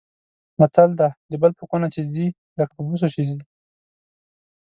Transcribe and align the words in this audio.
متل 0.59 0.89
دی: 0.99 1.09
د 1.31 1.33
بل 1.41 1.51
په 1.59 1.63
کونه 1.69 1.87
چې 1.93 2.01
ځي 2.11 2.25
لکه 2.59 2.71
په 2.77 2.81
بوسو 2.87 3.07
چې 3.15 3.21
ځي. 3.29 3.39